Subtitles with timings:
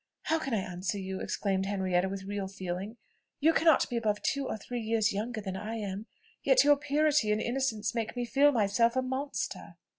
[0.23, 2.97] "How can I answer you?" exclaimed Henrietta with real feeling.
[3.39, 6.07] "You cannot be above two or three years younger than I am,
[6.41, 9.75] yet your purity and innocence make me feel myself a monster."